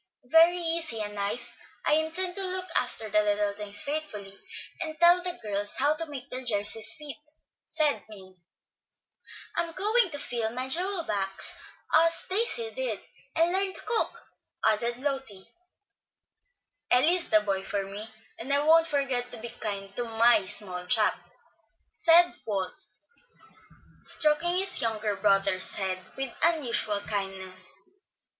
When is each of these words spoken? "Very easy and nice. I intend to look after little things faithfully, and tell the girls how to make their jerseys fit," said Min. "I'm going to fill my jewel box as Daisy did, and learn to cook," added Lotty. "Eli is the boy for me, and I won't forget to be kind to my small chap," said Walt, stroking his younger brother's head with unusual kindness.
"Very 0.31 0.57
easy 0.57 0.99
and 0.99 1.13
nice. 1.13 1.53
I 1.85 1.93
intend 1.93 2.35
to 2.35 2.43
look 2.43 2.65
after 2.75 3.07
little 3.07 3.53
things 3.53 3.83
faithfully, 3.83 4.35
and 4.81 4.99
tell 4.99 5.21
the 5.21 5.37
girls 5.43 5.75
how 5.75 5.93
to 5.93 6.07
make 6.07 6.27
their 6.31 6.41
jerseys 6.43 6.95
fit," 6.97 7.19
said 7.67 8.05
Min. 8.09 8.35
"I'm 9.55 9.73
going 9.73 10.09
to 10.09 10.17
fill 10.17 10.49
my 10.53 10.69
jewel 10.69 11.03
box 11.03 11.55
as 11.93 12.25
Daisy 12.27 12.71
did, 12.71 12.99
and 13.35 13.51
learn 13.51 13.73
to 13.75 13.81
cook," 13.81 14.17
added 14.65 14.97
Lotty. 14.97 15.45
"Eli 16.91 17.11
is 17.13 17.29
the 17.29 17.41
boy 17.41 17.63
for 17.63 17.83
me, 17.85 18.11
and 18.39 18.51
I 18.51 18.63
won't 18.65 18.87
forget 18.87 19.29
to 19.29 19.37
be 19.37 19.49
kind 19.49 19.95
to 19.97 20.03
my 20.03 20.47
small 20.47 20.83
chap," 20.87 21.15
said 21.93 22.33
Walt, 22.47 22.73
stroking 24.03 24.57
his 24.57 24.81
younger 24.81 25.15
brother's 25.15 25.73
head 25.75 25.99
with 26.17 26.33
unusual 26.41 27.01
kindness. 27.01 27.75